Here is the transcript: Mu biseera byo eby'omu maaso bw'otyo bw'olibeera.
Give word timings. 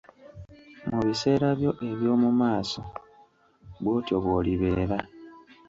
Mu 0.93 0.99
biseera 1.07 1.47
byo 1.59 1.71
eby'omu 1.89 2.29
maaso 2.41 2.81
bw'otyo 3.81 4.15
bw'olibeera. 4.23 4.99